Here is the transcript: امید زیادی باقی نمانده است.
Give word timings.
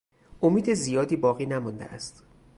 امید 0.41 0.73
زیادی 0.73 1.15
باقی 1.15 1.45
نمانده 1.45 1.85
است. 1.85 2.23